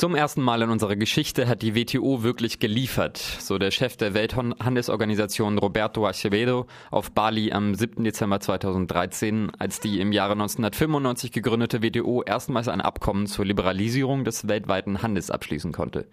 Zum 0.00 0.14
ersten 0.14 0.40
Mal 0.40 0.62
in 0.62 0.70
unserer 0.70 0.96
Geschichte 0.96 1.46
hat 1.46 1.60
die 1.60 1.74
WTO 1.74 2.22
wirklich 2.22 2.58
geliefert, 2.58 3.18
so 3.18 3.58
der 3.58 3.70
Chef 3.70 3.98
der 3.98 4.14
Welthandelsorganisation 4.14 5.58
Roberto 5.58 6.06
Acevedo 6.06 6.66
auf 6.90 7.10
Bali 7.10 7.52
am 7.52 7.74
7. 7.74 8.02
Dezember 8.02 8.40
2013, 8.40 9.52
als 9.58 9.78
die 9.78 10.00
im 10.00 10.12
Jahre 10.12 10.32
1995 10.32 11.32
gegründete 11.32 11.82
WTO 11.82 12.22
erstmals 12.22 12.68
ein 12.68 12.80
Abkommen 12.80 13.26
zur 13.26 13.44
Liberalisierung 13.44 14.24
des 14.24 14.48
weltweiten 14.48 15.02
Handels 15.02 15.30
abschließen 15.30 15.72
konnte. 15.72 16.06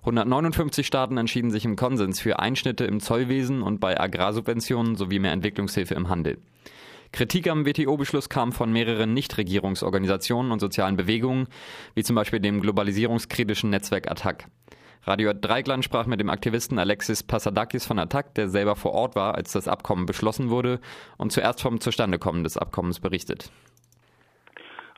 159 0.00 0.86
Staaten 0.86 1.16
entschieden 1.16 1.50
sich 1.50 1.64
im 1.64 1.76
Konsens 1.76 2.20
für 2.20 2.38
Einschnitte 2.38 2.84
im 2.84 3.00
Zollwesen 3.00 3.62
und 3.62 3.80
bei 3.80 3.98
Agrarsubventionen 3.98 4.94
sowie 4.94 5.20
mehr 5.20 5.32
Entwicklungshilfe 5.32 5.94
im 5.94 6.10
Handel. 6.10 6.36
Kritik 7.12 7.46
am 7.46 7.66
WTO-Beschluss 7.66 8.30
kam 8.30 8.52
von 8.52 8.72
mehreren 8.72 9.12
Nichtregierungsorganisationen 9.12 10.50
und 10.50 10.60
sozialen 10.60 10.96
Bewegungen, 10.96 11.46
wie 11.94 12.02
zum 12.02 12.16
Beispiel 12.16 12.40
dem 12.40 12.62
globalisierungskritischen 12.62 13.68
Netzwerk 13.68 14.10
Attac. 14.10 14.46
Radio 15.04 15.34
Dreigland 15.34 15.84
sprach 15.84 16.06
mit 16.06 16.20
dem 16.20 16.30
Aktivisten 16.30 16.78
Alexis 16.78 17.22
Passadakis 17.22 17.84
von 17.84 17.98
Attac, 17.98 18.34
der 18.34 18.48
selber 18.48 18.76
vor 18.76 18.92
Ort 18.92 19.14
war, 19.14 19.34
als 19.34 19.52
das 19.52 19.68
Abkommen 19.68 20.06
beschlossen 20.06 20.48
wurde 20.48 20.80
und 21.18 21.32
zuerst 21.32 21.60
vom 21.60 21.80
Zustandekommen 21.80 22.44
des 22.44 22.56
Abkommens 22.56 22.98
berichtet. 22.98 23.50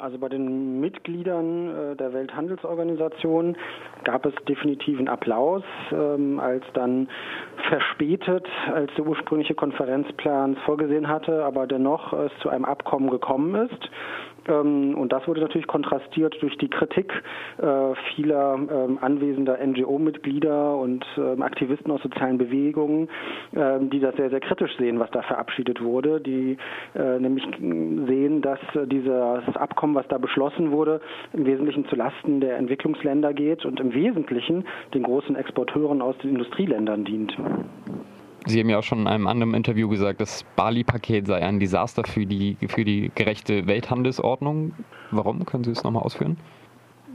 Also 0.04 0.18
bei 0.18 0.28
den 0.28 0.80
Mitgliedern 0.80 1.92
äh, 1.92 1.96
der 1.96 2.12
Welthandelsorganisation 2.12 3.56
gab 4.04 4.26
es 4.26 4.34
definitiv 4.46 4.98
einen 4.98 5.08
Applaus, 5.08 5.62
ähm, 5.92 6.38
als 6.38 6.62
dann 6.74 7.08
verspätet, 7.70 8.46
als 8.70 8.92
der 8.98 9.06
ursprüngliche 9.06 9.54
Konferenzplan 9.54 10.56
vorgesehen 10.66 11.08
hatte, 11.08 11.42
aber 11.42 11.66
dennoch 11.66 12.12
es 12.12 12.30
zu 12.42 12.50
einem 12.50 12.66
Abkommen 12.66 13.08
gekommen 13.08 13.54
ist. 13.54 13.90
Ähm, 14.48 14.94
und 14.96 15.12
das 15.12 15.26
wurde 15.26 15.40
natürlich 15.40 15.66
kontrastiert 15.66 16.36
durch 16.40 16.56
die 16.58 16.68
Kritik 16.68 17.12
äh, 17.58 17.94
vieler 18.14 18.54
ähm, 18.54 18.98
anwesender 19.00 19.58
NGO-Mitglieder 19.64 20.76
und 20.76 21.04
ähm, 21.16 21.42
Aktivisten 21.42 21.90
aus 21.90 22.02
sozialen 22.02 22.38
Bewegungen, 22.38 23.08
die 23.52 24.00
das 24.00 24.16
sehr, 24.16 24.30
sehr 24.30 24.40
kritisch 24.40 24.76
sehen, 24.78 24.98
was 24.98 25.10
da 25.10 25.22
verabschiedet 25.22 25.82
wurde, 25.82 26.20
die 26.20 26.56
äh, 26.94 27.18
nämlich 27.18 27.44
sehen, 27.58 28.42
dass 28.42 28.58
dieses 28.86 29.56
Abkommen, 29.56 29.94
was 29.94 30.06
da 30.08 30.18
beschlossen 30.18 30.70
wurde, 30.70 31.00
im 31.32 31.46
Wesentlichen 31.46 31.86
zu 31.86 31.96
Lasten 31.96 32.40
der 32.40 32.56
Entwicklungsländer 32.56 33.32
geht 33.32 33.64
und 33.64 33.80
im 33.80 33.94
Wesentlichen 33.94 34.64
den 34.92 35.02
großen 35.04 35.36
Exporteuren 35.36 36.02
aus 36.02 36.16
den 36.18 36.30
Industrieländern 36.30 37.04
dient. 37.04 37.36
Sie 38.46 38.60
haben 38.60 38.68
ja 38.68 38.78
auch 38.78 38.82
schon 38.82 39.00
in 39.00 39.06
einem 39.06 39.26
anderen 39.26 39.54
Interview 39.54 39.88
gesagt, 39.88 40.20
das 40.20 40.44
Bali-Paket 40.56 41.26
sei 41.26 41.42
ein 41.42 41.60
Desaster 41.60 42.02
für 42.04 42.26
die, 42.26 42.56
für 42.68 42.84
die 42.84 43.10
gerechte 43.14 43.66
Welthandelsordnung. 43.66 44.72
Warum? 45.10 45.46
Können 45.46 45.64
Sie 45.64 45.70
es 45.70 45.82
nochmal 45.82 46.02
ausführen? 46.02 46.36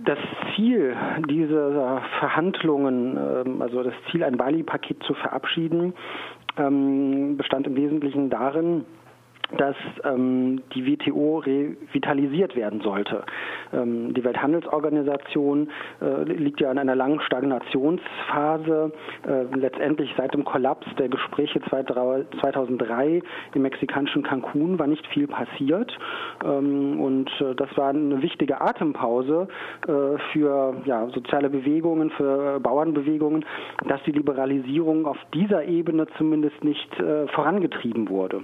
Das 0.05 0.17
Ziel 0.55 0.95
dieser 1.29 2.01
Verhandlungen, 2.19 3.17
ähm, 3.17 3.61
also 3.61 3.83
das 3.83 3.93
Ziel, 4.09 4.23
ein 4.23 4.37
Bali-Paket 4.37 5.03
zu 5.03 5.13
verabschieden, 5.13 5.93
ähm, 6.57 7.37
bestand 7.37 7.67
im 7.67 7.75
Wesentlichen 7.75 8.29
darin, 8.29 8.85
dass 9.57 9.75
ähm, 10.03 10.61
die 10.75 10.85
WTO 10.85 11.39
revitalisiert 11.39 12.55
werden 12.55 12.81
sollte. 12.81 13.23
Ähm, 13.73 14.13
die 14.13 14.23
Welthandelsorganisation 14.23 15.69
äh, 16.01 16.23
liegt 16.23 16.61
ja 16.61 16.71
in 16.71 16.77
einer 16.77 16.95
langen 16.95 17.19
Stagnationsphase. 17.21 18.91
Äh, 19.27 19.55
letztendlich 19.55 20.13
seit 20.17 20.33
dem 20.33 20.45
Kollaps 20.45 20.87
der 20.97 21.09
Gespräche 21.09 21.61
2003 21.61 23.21
im 23.55 23.61
mexikanischen 23.61 24.23
Cancun 24.23 24.77
war 24.77 24.87
nicht 24.87 25.05
viel 25.07 25.27
passiert. 25.27 25.97
Ähm, 26.45 26.99
und 26.99 27.29
äh, 27.41 27.55
das 27.55 27.75
war 27.75 27.89
eine 27.89 28.21
wichtige 28.21 28.61
Atempause 28.61 29.47
äh, 29.87 29.91
für 30.31 30.75
ja, 30.85 31.07
soziale 31.09 31.49
Bewegungen, 31.49 32.11
für 32.11 32.59
Bauernbewegungen, 32.59 33.45
dass 33.87 34.01
die 34.03 34.11
Liberalisierung 34.11 35.05
auf 35.05 35.17
dieser 35.33 35.65
Ebene 35.65 36.07
zumindest 36.17 36.63
nicht 36.63 36.99
äh, 36.99 37.27
vorangetrieben 37.29 38.09
wurde. 38.09 38.41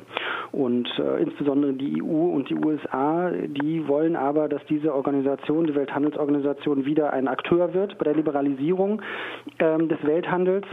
Und 0.52 0.88
äh, 1.00 1.22
insbesondere 1.22 1.74
die 1.74 2.02
EU 2.02 2.30
und 2.36 2.50
die 2.50 2.56
USA, 2.56 3.30
die 3.32 3.88
wollen 3.88 4.16
aber, 4.16 4.48
dass 4.50 4.64
diese 4.66 4.94
Organisation, 4.94 5.68
die 5.68 5.76
Welthandelsorganisation, 5.76 6.86
wieder 6.86 7.14
ein 7.14 7.28
Akteur 7.28 7.74
wird 7.74 7.98
bei 7.98 8.06
der 8.06 8.16
Liberalisierung 8.16 9.02
ähm, 9.60 9.90
des 9.90 10.04
Welthandels. 10.04 10.66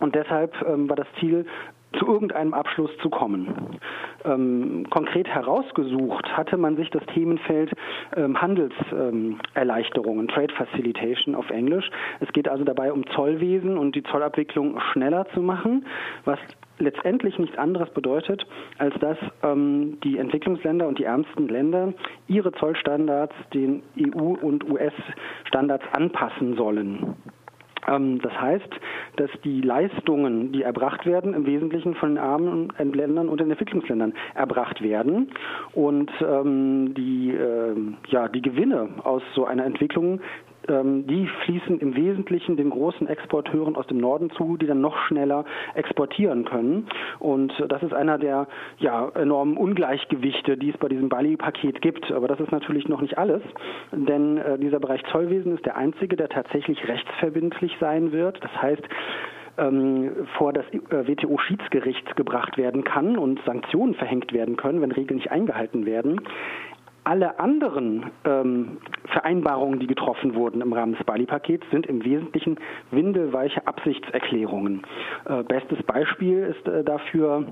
Und 0.00 0.14
deshalb 0.14 0.54
ähm, 0.66 0.88
war 0.88 0.96
das 0.96 1.06
Ziel, 1.20 1.46
zu 1.92 2.06
irgendeinem 2.06 2.54
Abschluss 2.54 2.90
zu 3.00 3.10
kommen. 3.10 3.78
Ähm, 4.24 4.86
konkret 4.90 5.28
herausgesucht 5.28 6.36
hatte 6.36 6.56
man 6.56 6.76
sich 6.76 6.90
das 6.90 7.04
Themenfeld 7.06 7.72
ähm, 8.16 8.40
Handelserleichterungen, 8.40 10.28
ähm, 10.28 10.28
Trade 10.28 10.54
Facilitation 10.54 11.34
auf 11.34 11.50
Englisch. 11.50 11.90
Es 12.20 12.32
geht 12.32 12.48
also 12.48 12.64
dabei 12.64 12.92
um 12.92 13.06
Zollwesen 13.08 13.78
und 13.78 13.94
die 13.94 14.02
Zollabwicklung 14.04 14.80
schneller 14.92 15.26
zu 15.34 15.40
machen, 15.40 15.86
was 16.24 16.38
letztendlich 16.78 17.38
nichts 17.38 17.56
anderes 17.58 17.90
bedeutet, 17.90 18.46
als 18.78 18.94
dass 18.98 19.18
ähm, 19.42 19.98
die 20.02 20.18
Entwicklungsländer 20.18 20.86
und 20.86 20.98
die 20.98 21.04
ärmsten 21.04 21.48
Länder 21.48 21.94
ihre 22.26 22.52
Zollstandards 22.52 23.34
den 23.54 23.82
EU- 23.98 24.36
und 24.40 24.68
US-Standards 24.68 25.84
anpassen 25.92 26.56
sollen. 26.56 27.16
Ähm, 27.88 28.20
das 28.20 28.32
heißt, 28.40 28.68
dass 29.16 29.30
die 29.44 29.60
Leistungen, 29.60 30.52
die 30.52 30.62
erbracht 30.62 31.06
werden, 31.06 31.34
im 31.34 31.46
Wesentlichen 31.46 31.94
von 31.94 32.10
den 32.10 32.18
armen 32.18 32.68
Ländern 32.78 33.28
und 33.28 33.40
den 33.40 33.50
Entwicklungsländern 33.50 34.14
erbracht 34.34 34.82
werden. 34.82 35.30
Und 35.72 36.10
ähm, 36.20 36.94
die, 36.94 37.30
äh, 37.30 37.74
ja, 38.08 38.28
die 38.28 38.42
Gewinne 38.42 38.88
aus 39.04 39.22
so 39.34 39.44
einer 39.44 39.64
Entwicklung, 39.64 40.20
die 40.68 41.28
fließen 41.44 41.80
im 41.80 41.96
Wesentlichen 41.96 42.56
den 42.56 42.70
großen 42.70 43.08
Exporteuren 43.08 43.74
aus 43.76 43.86
dem 43.88 43.98
Norden 43.98 44.30
zu, 44.30 44.56
die 44.56 44.66
dann 44.66 44.80
noch 44.80 44.96
schneller 45.06 45.44
exportieren 45.74 46.44
können. 46.44 46.86
Und 47.18 47.52
das 47.68 47.82
ist 47.82 47.92
einer 47.92 48.18
der 48.18 48.46
ja, 48.78 49.08
enormen 49.14 49.56
Ungleichgewichte, 49.56 50.56
die 50.56 50.70
es 50.70 50.76
bei 50.78 50.88
diesem 50.88 51.08
Bali-Paket 51.08 51.82
gibt. 51.82 52.12
Aber 52.12 52.28
das 52.28 52.40
ist 52.40 52.52
natürlich 52.52 52.88
noch 52.88 53.00
nicht 53.00 53.18
alles, 53.18 53.42
denn 53.90 54.38
äh, 54.38 54.58
dieser 54.58 54.80
Bereich 54.80 55.02
Zollwesen 55.10 55.56
ist 55.56 55.66
der 55.66 55.76
einzige, 55.76 56.16
der 56.16 56.28
tatsächlich 56.28 56.86
rechtsverbindlich 56.86 57.76
sein 57.80 58.12
wird. 58.12 58.42
Das 58.42 58.62
heißt, 58.62 58.82
ähm, 59.58 60.26
vor 60.38 60.52
das 60.52 60.64
äh, 60.72 61.06
WTO-Schiedsgericht 61.06 62.16
gebracht 62.16 62.56
werden 62.56 62.84
kann 62.84 63.18
und 63.18 63.40
Sanktionen 63.44 63.94
verhängt 63.94 64.32
werden 64.32 64.56
können, 64.56 64.80
wenn 64.80 64.92
Regeln 64.92 65.16
nicht 65.16 65.30
eingehalten 65.30 65.84
werden 65.84 66.20
alle 67.04 67.38
anderen 67.38 68.10
ähm, 68.24 68.78
Vereinbarungen, 69.06 69.80
die 69.80 69.86
getroffen 69.86 70.34
wurden 70.34 70.60
im 70.60 70.72
Rahmen 70.72 70.94
des 70.94 71.04
Bali-Pakets, 71.04 71.66
sind 71.70 71.86
im 71.86 72.04
Wesentlichen 72.04 72.58
windelweiche 72.90 73.66
Absichtserklärungen. 73.66 74.82
Äh, 75.24 75.42
bestes 75.42 75.82
Beispiel 75.82 76.54
ist 76.56 76.66
äh, 76.68 76.84
dafür 76.84 77.46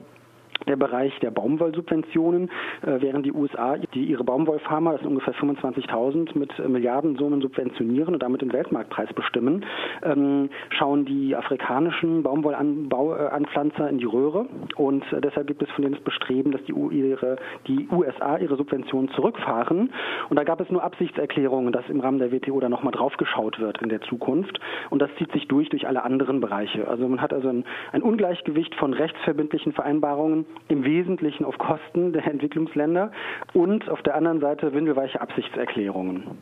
der 0.66 0.76
Bereich 0.76 1.18
der 1.20 1.30
Baumwollsubventionen, 1.30 2.50
äh, 2.82 3.00
während 3.00 3.26
die 3.26 3.32
USA 3.32 3.76
die 3.94 4.04
ihre 4.04 4.24
Baumwollfarmer, 4.24 4.92
das 4.92 5.00
sind 5.00 5.10
ungefähr 5.10 5.34
25.000, 5.34 6.38
mit 6.38 6.56
Milliardensummen 6.68 7.40
subventionieren 7.40 8.14
und 8.14 8.22
damit 8.22 8.42
den 8.42 8.52
Weltmarktpreis 8.52 9.12
bestimmen, 9.14 9.64
ähm, 10.02 10.50
schauen 10.70 11.04
die 11.04 11.34
afrikanischen 11.34 12.22
Baumwollanpflanzer 12.22 13.88
in 13.88 13.98
die 13.98 14.04
Röhre. 14.04 14.46
Und 14.76 15.04
äh, 15.12 15.20
deshalb 15.20 15.46
gibt 15.46 15.62
es 15.62 15.70
von 15.70 15.82
denen 15.82 15.94
das 15.94 16.04
Bestreben, 16.04 16.52
dass 16.52 16.62
die, 16.64 16.72
ihre, 16.72 17.36
die 17.66 17.88
USA 17.90 18.38
ihre 18.38 18.56
Subventionen 18.56 19.10
zurückfahren. 19.10 19.92
Und 20.28 20.38
da 20.38 20.44
gab 20.44 20.60
es 20.60 20.70
nur 20.70 20.82
Absichtserklärungen, 20.82 21.72
dass 21.72 21.88
im 21.88 22.00
Rahmen 22.00 22.18
der 22.18 22.32
WTO 22.32 22.60
da 22.60 22.68
nochmal 22.68 22.92
draufgeschaut 22.92 23.58
wird 23.60 23.80
in 23.82 23.88
der 23.88 24.00
Zukunft. 24.02 24.60
Und 24.90 25.00
das 25.00 25.10
zieht 25.16 25.32
sich 25.32 25.48
durch 25.48 25.68
durch 25.68 25.86
alle 25.86 26.04
anderen 26.04 26.40
Bereiche. 26.40 26.88
Also 26.88 27.08
man 27.08 27.20
hat 27.20 27.32
also 27.32 27.48
ein, 27.48 27.64
ein 27.92 28.02
Ungleichgewicht 28.02 28.74
von 28.74 28.92
rechtsverbindlichen 28.92 29.72
Vereinbarungen 29.72 30.46
im 30.68 30.84
Wesentlichen 30.84 31.44
auf 31.44 31.58
Kosten 31.58 32.12
der 32.12 32.26
Entwicklungsländer 32.26 33.10
und 33.54 33.88
auf 33.88 34.02
der 34.02 34.14
anderen 34.14 34.40
Seite 34.40 34.72
windelweiche 34.72 35.20
Absichtserklärungen. 35.20 36.38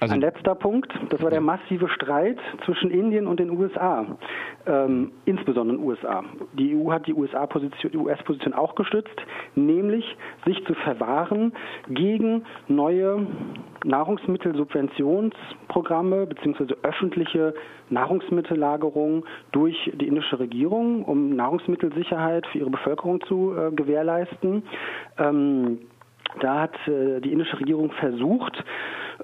Also 0.00 0.14
Ein 0.14 0.20
letzter 0.20 0.54
Punkt, 0.54 0.92
das 1.10 1.20
war 1.22 1.30
der 1.30 1.40
massive 1.40 1.88
Streit 1.88 2.38
zwischen 2.64 2.92
Indien 2.92 3.26
und 3.26 3.40
den 3.40 3.50
USA, 3.50 4.06
ähm, 4.66 5.10
insbesondere 5.24 5.76
den 5.76 5.84
USA. 5.84 6.22
Die 6.52 6.76
EU 6.76 6.92
hat 6.92 7.08
die 7.08 7.14
US-Position 7.14 7.96
US 7.96 8.18
auch 8.54 8.76
gestützt, 8.76 9.20
nämlich 9.56 10.16
sich 10.46 10.64
zu 10.66 10.74
verwahren 10.74 11.52
gegen 11.88 12.44
neue 12.68 13.26
Nahrungsmittelsubventionsprogramme 13.84 16.26
bzw. 16.26 16.74
öffentliche 16.82 17.54
Nahrungsmittellagerung 17.90 19.24
durch 19.50 19.90
die 19.94 20.06
indische 20.06 20.38
Regierung, 20.38 21.04
um 21.04 21.34
Nahrungsmittelsicherheit 21.34 22.46
für 22.46 22.58
ihre 22.58 22.70
Bevölkerung 22.70 23.20
zu 23.22 23.52
äh, 23.56 23.72
gewährleisten. 23.72 24.62
Ähm, 25.18 25.80
da 26.40 26.60
hat 26.60 26.76
äh, 26.86 27.20
die 27.20 27.32
indische 27.32 27.58
Regierung 27.58 27.90
versucht, 27.92 28.62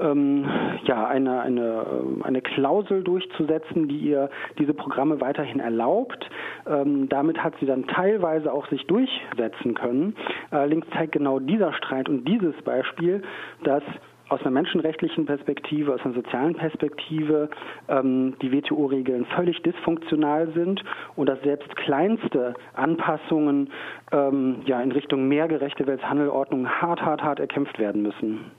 ähm, 0.00 0.46
ja, 0.84 1.06
eine, 1.06 1.40
eine, 1.40 1.86
ähm, 1.90 2.22
eine 2.22 2.40
Klausel 2.40 3.02
durchzusetzen, 3.02 3.88
die 3.88 3.98
ihr 3.98 4.30
diese 4.58 4.74
Programme 4.74 5.20
weiterhin 5.20 5.60
erlaubt. 5.60 6.28
Ähm, 6.66 7.08
damit 7.08 7.42
hat 7.42 7.54
sie 7.60 7.66
dann 7.66 7.86
teilweise 7.86 8.52
auch 8.52 8.66
sich 8.68 8.86
durchsetzen 8.86 9.74
können. 9.74 10.14
Allerdings 10.50 10.86
zeigt 10.90 11.12
genau 11.12 11.38
dieser 11.38 11.72
Streit 11.74 12.08
und 12.08 12.24
dieses 12.26 12.54
Beispiel, 12.62 13.22
dass 13.62 13.82
aus 14.28 14.40
einer 14.40 14.50
menschenrechtlichen 14.52 15.26
Perspektive, 15.26 15.94
aus 15.94 16.04
einer 16.04 16.14
sozialen 16.14 16.54
Perspektive 16.54 17.50
ähm, 17.88 18.34
die 18.40 18.52
WTO-Regeln 18.52 19.26
völlig 19.36 19.62
dysfunktional 19.62 20.48
sind 20.54 20.82
und 21.14 21.28
dass 21.28 21.40
selbst 21.42 21.74
kleinste 21.76 22.54
Anpassungen 22.72 23.70
ähm, 24.12 24.62
ja, 24.64 24.80
in 24.80 24.92
Richtung 24.92 25.28
mehr 25.28 25.46
gerechte 25.46 25.86
Welthandelordnung 25.86 26.68
hart, 26.68 27.02
hart, 27.02 27.22
hart 27.22 27.40
erkämpft 27.40 27.78
werden 27.78 28.02
müssen. 28.02 28.50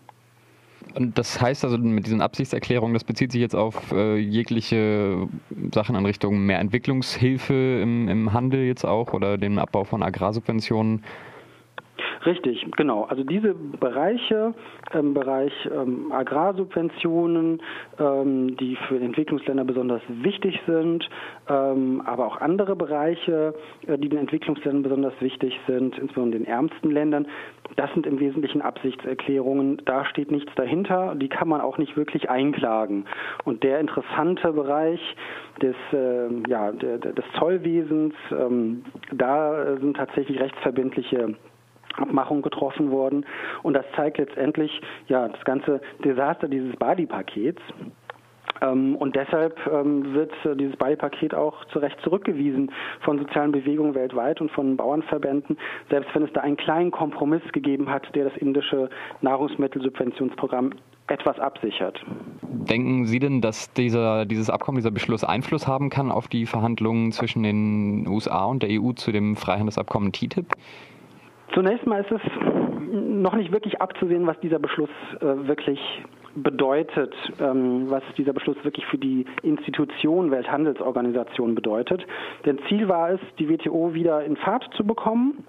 Und 0.96 1.18
das 1.18 1.42
heißt 1.42 1.66
also 1.66 1.78
mit 1.78 2.06
diesen 2.06 2.22
Absichtserklärungen, 2.22 2.94
das 2.94 3.04
bezieht 3.04 3.32
sich 3.32 3.42
jetzt 3.42 3.56
auf 3.56 3.92
äh, 3.92 4.16
jegliche 4.16 5.28
Sachen 5.74 5.96
in 5.96 6.06
Richtung 6.06 6.46
mehr 6.46 6.60
Entwicklungshilfe 6.60 7.82
im, 7.82 8.08
im 8.08 8.32
Handel 8.32 8.62
jetzt 8.62 8.86
auch 8.86 9.14
oder 9.14 9.38
den 9.38 9.60
Abbau 9.60 9.84
von 9.84 10.02
Agrarsubventionen. 10.02 11.04
Richtig, 12.26 12.66
genau. 12.76 13.04
Also 13.04 13.24
diese 13.24 13.54
Bereiche, 13.54 14.54
ähm, 14.94 15.14
Bereich 15.14 15.54
ähm, 15.72 16.12
Agrarsubventionen, 16.12 17.62
ähm, 18.00 18.58
die 18.58 18.76
für 18.88 19.00
Entwicklungsländer 19.00 19.64
besonders 19.64 20.02
wichtig 20.08 20.60
sind, 20.66 21.08
ähm, 21.48 22.02
aber 22.06 22.26
auch 22.26 22.42
andere 22.42 22.76
Bereiche, 22.76 23.54
äh, 23.86 23.98
die 23.98 24.10
den 24.10 24.20
Entwicklungsländern 24.20 24.84
besonders 24.84 25.14
wichtig 25.20 25.60
sind, 25.68 25.98
insbesondere 26.00 26.40
den 26.42 26.48
ärmsten 26.48 26.90
Ländern, 26.90 27.28
das 27.76 27.92
sind 27.94 28.06
im 28.06 28.20
Wesentlichen 28.20 28.62
Absichtserklärungen. 28.62 29.82
Da 29.86 30.06
steht 30.06 30.32
nichts 30.32 30.54
dahinter. 30.56 31.16
Die 31.16 31.30
kann 31.30 31.48
man 31.48 31.62
auch 31.62 31.78
nicht 31.78 31.98
wirklich 31.98 32.30
einklagen. 32.30 33.06
Und 33.44 33.64
der 33.64 33.80
interessante 33.80 34.54
Bereich 34.54 35.00
des, 35.62 35.76
äh, 35.92 36.50
ja, 36.50 36.72
des 36.72 37.26
Zollwesens, 37.38 38.14
ähm, 38.32 38.84
da 39.12 39.78
sind 39.78 39.98
tatsächlich 39.98 40.40
rechtsverbindliche 40.40 41.36
Abmachung 41.98 42.42
getroffen 42.42 42.92
worden. 42.92 43.26
Und 43.64 43.74
das 43.74 43.86
zeigt 43.96 44.18
letztendlich 44.18 44.82
ja 45.08 45.28
das 45.28 45.44
ganze 45.46 45.82
Desaster 46.04 46.48
dieses 46.48 46.76
Bali-Pakets. 46.78 47.62
Ähm, 48.62 48.96
und 48.96 49.16
deshalb 49.16 49.60
ähm, 49.68 50.14
wird 50.14 50.32
äh, 50.46 50.56
dieses 50.56 50.76
Bali-Paket 50.78 51.34
auch 51.36 51.66
zu 51.66 51.80
Recht 51.80 52.00
zurückgewiesen 52.02 52.72
von 53.02 53.20
sozialen 53.20 53.52
Bewegungen 53.52 53.96
weltweit 53.96 54.42
und 54.42 54.52
von 54.52 54.78
Bauernverbänden, 54.78 55.58
selbst 55.90 56.14
wenn 56.14 56.24
es 56.24 56.34
da 56.34 56.42
einen 56.42 56.58
kleinen 56.58 56.92
Kompromiss 56.92 57.44
gegeben 57.52 57.90
hat, 57.90 58.14
der 58.16 58.26
das 58.26 58.38
indische 58.38 58.90
Nahrungsmittelsubventionsprogramm 59.22 60.72
etwas 61.08 61.40
absichert. 61.40 62.02
Denken 62.42 63.06
Sie 63.06 63.20
denn, 63.20 63.42
dass 63.42 63.72
dieser, 63.74 64.26
dieses 64.26 64.50
Abkommen, 64.50 64.78
dieser 64.78 64.92
Beschluss 64.92 65.24
Einfluss 65.24 65.68
haben 65.68 65.90
kann 65.90 66.12
auf 66.12 66.28
die 66.28 66.46
Verhandlungen 66.46 67.12
zwischen 67.12 67.44
den 67.44 68.08
USA 68.08 68.46
und 68.46 68.64
der 68.64 68.70
EU 68.72 68.94
zu 68.94 69.12
dem 69.12 69.36
Freihandelsabkommen 69.36 70.12
TTIP? 70.12 70.48
Zunächst 71.54 71.86
mal 71.86 72.02
ist 72.02 72.12
es 72.12 72.22
noch 72.92 73.36
nicht 73.36 73.52
wirklich 73.52 73.80
abzusehen, 73.82 74.26
was 74.26 74.40
dieser 74.40 74.60
Beschluss 74.60 74.90
äh, 75.20 75.48
wirklich 75.48 75.80
bedeutet, 76.36 77.14
ähm, 77.40 77.90
was 77.90 78.04
dieser 78.18 78.34
Beschluss 78.34 78.58
wirklich 78.64 78.86
für 78.88 78.98
die 78.98 79.26
Institution 79.42 80.32
Welthandelsorganisation 80.32 81.56
bedeutet. 81.56 82.06
Denn 82.46 82.60
Ziel 82.68 82.88
war 82.88 83.12
es, 83.12 83.20
die 83.40 83.50
WTO 83.50 83.94
wieder 83.94 84.24
in 84.24 84.36
Fahrt 84.36 84.70
zu 84.76 84.86
bekommen. 84.86 85.46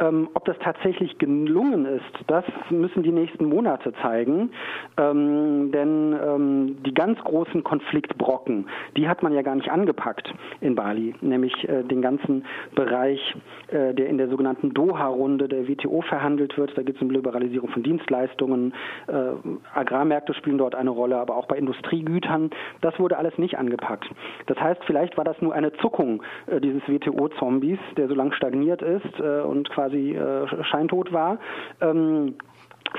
Ähm, 0.00 0.28
ob 0.34 0.44
das 0.44 0.58
tatsächlich 0.60 1.18
gelungen 1.18 1.86
ist, 1.86 2.24
das 2.26 2.44
müssen 2.70 3.02
die 3.02 3.12
nächsten 3.12 3.44
Monate 3.44 3.92
zeigen. 4.02 4.50
Ähm, 4.96 5.70
denn 5.72 6.14
ähm, 6.24 6.76
die 6.84 6.94
ganz 6.94 7.18
großen 7.20 7.62
Konfliktbrocken, 7.62 8.66
die 8.96 9.08
hat 9.08 9.22
man 9.22 9.32
ja 9.32 9.42
gar 9.42 9.54
nicht 9.54 9.70
angepackt 9.70 10.32
in 10.60 10.74
Bali, 10.74 11.14
nämlich 11.20 11.68
äh, 11.68 11.82
den 11.82 12.02
ganzen 12.02 12.44
Bereich, 12.74 13.34
äh, 13.68 13.94
der 13.94 14.08
in 14.08 14.18
der 14.18 14.28
sogenannten 14.28 14.74
Doha-Runde 14.74 15.48
der 15.48 15.68
WTO 15.68 16.02
verhandelt 16.02 16.56
wird. 16.56 16.76
Da 16.76 16.82
geht 16.82 16.96
es 16.96 17.02
um 17.02 17.10
Liberalisierung 17.10 17.68
von 17.70 17.82
Dienstleistungen, 17.82 18.74
äh, 19.06 19.12
Agrarmärkte 19.74 20.34
spielen 20.34 20.58
dort 20.58 20.74
eine 20.74 20.90
Rolle, 20.90 21.16
aber 21.16 21.36
auch 21.36 21.46
bei 21.46 21.56
Industriegütern. 21.56 22.50
Das 22.80 22.98
wurde 22.98 23.18
alles 23.18 23.36
nicht 23.38 23.58
angepackt. 23.58 24.08
Das 24.46 24.58
heißt, 24.58 24.82
vielleicht 24.86 25.16
war 25.16 25.24
das 25.24 25.40
nur 25.40 25.54
eine 25.54 25.72
Zuckung 25.74 26.22
äh, 26.46 26.60
dieses 26.60 26.82
WTO-Zombies, 26.88 27.78
der 27.96 28.08
so 28.08 28.14
lange 28.14 28.32
stagniert 28.32 28.82
ist 28.82 29.20
äh, 29.20 29.40
und 29.40 29.70
quasi 29.70 29.91
quasi 29.92 30.14
äh, 30.14 30.64
scheintot 30.64 31.12
war. 31.12 31.38
Ähm, 31.80 32.34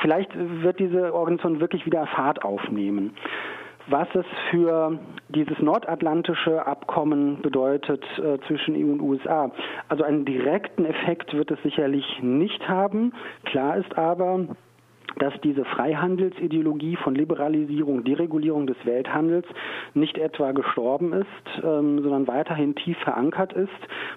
vielleicht 0.02 0.32
wird 0.36 0.80
diese 0.80 1.14
Organisation 1.14 1.60
wirklich 1.60 1.86
wieder 1.86 2.06
Fahrt 2.08 2.44
aufnehmen. 2.44 3.16
Was 3.88 4.08
es 4.16 4.26
für 4.50 4.98
dieses 5.28 5.60
nordatlantische 5.60 6.66
Abkommen 6.66 7.42
bedeutet 7.42 8.02
äh, 8.18 8.40
zwischen 8.48 8.76
EU 8.76 8.94
und 8.94 9.02
USA. 9.02 9.52
Also 9.90 10.06
einen 10.06 10.24
direkten 10.24 10.86
Effekt 10.86 11.34
wird 11.34 11.52
es 11.52 11.62
sicherlich 11.64 12.06
nicht 12.22 12.70
haben. 12.70 13.12
Klar 13.44 13.76
ist 13.76 13.98
aber, 13.98 14.48
dass 15.20 15.34
diese 15.44 15.66
Freihandelsideologie 15.66 16.96
von 16.98 17.16
Liberalisierung, 17.16 18.04
Deregulierung 18.04 18.68
des 18.68 18.78
Welthandels 18.86 19.46
nicht 19.94 20.18
etwa 20.18 20.52
gestorben 20.52 21.14
ist, 21.14 21.28
ähm, 21.64 22.02
sondern 22.02 22.28
weiterhin 22.28 22.76
tief 22.76 22.98
verankert 23.00 23.54
ist 23.54 23.70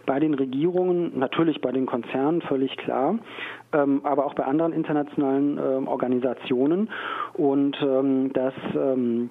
bei 0.06 0.20
den 0.20 0.34
Regierungen, 0.34 1.18
natürlich 1.18 1.60
bei 1.60 1.72
den 1.72 1.86
Konzernen, 1.86 2.42
völlig 2.42 2.76
klar, 2.76 3.18
ähm, 3.72 4.00
aber 4.04 4.26
auch 4.26 4.34
bei 4.34 4.44
anderen 4.44 4.72
internationalen 4.72 5.58
ähm, 5.58 5.88
Organisationen. 5.88 6.90
Und 7.34 7.76
ähm, 7.82 8.32
dass 8.32 8.54
ähm, 8.74 9.30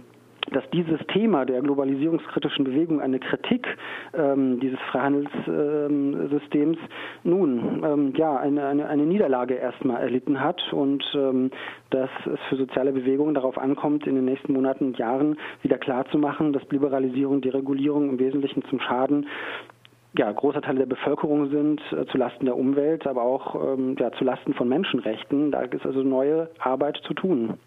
dass 0.52 0.64
dieses 0.72 1.00
Thema 1.08 1.46
der 1.46 1.62
globalisierungskritischen 1.62 2.66
Bewegung 2.66 3.02
eine 3.02 3.20
Kritik 3.20 3.68
ähm, 4.14 4.60
dieses 4.60 4.80
Freihandelssystems 4.92 6.78
ähm, 6.78 6.88
nun 7.24 7.84
ähm, 7.84 8.14
ja 8.16 8.38
eine, 8.38 8.66
eine, 8.66 8.88
eine, 8.88 9.04
Niederlage 9.04 9.56
erstmal 9.56 10.02
erlitten 10.02 10.40
hat 10.40 10.62
und 10.72 11.04
ähm, 11.16 11.52
dass 11.90 12.10
es 12.26 12.40
für 12.50 12.58
soziale 12.58 12.92
Bewegungen 12.92 13.34
darauf 13.34 13.58
ankommt, 13.58 14.06
in 14.08 14.16
den 14.16 14.26
nächsten 14.26 14.54
Monaten 14.54 14.86
und 14.86 14.98
Jahren 14.98 15.38
wieder 15.62 15.78
klarzumachen, 15.78 16.54
dass 16.54 16.64
Liberalisierung, 16.70 17.42
Deregulierung 17.42 18.10
im 18.10 18.20
Wesentlichen 18.20 18.64
zum 18.70 18.80
Schaden 18.80 19.28
ja, 20.18 20.32
großer 20.32 20.62
Teil 20.62 20.76
der 20.76 20.86
Bevölkerung 20.86 21.50
sind, 21.50 21.82
äh, 21.92 22.06
zu 22.06 22.18
Lasten 22.18 22.46
der 22.46 22.58
Umwelt, 22.58 23.06
aber 23.08 23.24
auch 23.24 23.56
ähm, 23.74 23.96
ja, 24.00 24.12
zu 24.14 24.24
Lasten 24.24 24.54
von 24.54 24.70
Menschenrechten. 24.70 25.52
Da 25.52 25.62
ist 25.62 25.86
also 25.86 26.04
neue 26.04 26.50
Arbeit 26.60 26.98
zu 27.06 27.14
tun. 27.14 27.58